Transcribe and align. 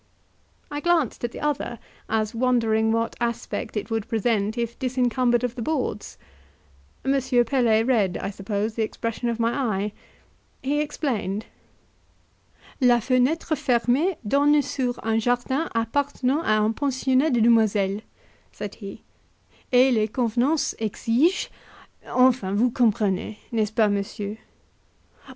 I 0.71 0.79
glanced 0.79 1.23
at 1.23 1.31
the 1.31 1.41
other, 1.41 1.77
as 2.09 2.33
wondering 2.33 2.91
what 2.91 3.15
aspect 3.21 3.77
it 3.77 3.91
would 3.91 4.07
present 4.07 4.57
if 4.57 4.79
disencumbered 4.79 5.43
of 5.43 5.53
the 5.53 5.61
boards. 5.61 6.17
M. 7.05 7.11
Pelet 7.45 7.85
read, 7.85 8.17
I 8.17 8.31
suppose, 8.31 8.73
the 8.73 8.81
expression 8.81 9.29
of 9.29 9.39
my 9.39 9.53
eye; 9.53 9.91
he 10.63 10.81
explained: 10.81 11.45
"La 12.81 12.99
fenetre 12.99 13.55
fermee 13.55 14.15
donne 14.27 14.63
sur 14.63 14.95
un 15.03 15.19
jardin 15.19 15.69
appartenant 15.75 16.43
a 16.47 16.63
un 16.65 16.73
pensionnat 16.73 17.31
de 17.33 17.41
demoiselles," 17.41 18.01
said 18.51 18.73
he, 18.81 19.03
"et 19.71 19.93
les 19.93 20.07
convenances 20.07 20.73
exigent 20.79 21.47
enfin, 22.07 22.55
vous 22.55 22.71
comprenez 22.71 23.37
n'est 23.51 23.67
ce 23.67 23.71
pas, 23.73 23.87
monsieur?" 23.91 24.35